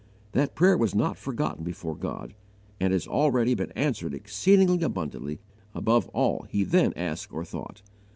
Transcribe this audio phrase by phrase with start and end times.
[0.31, 2.33] That prayer was not forgotten before God,
[2.79, 5.39] and has already been answered exceeding abundantly
[5.75, 7.83] above all he then asked or thought.